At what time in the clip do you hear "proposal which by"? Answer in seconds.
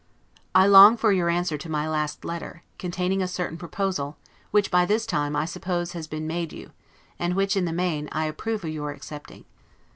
3.59-4.83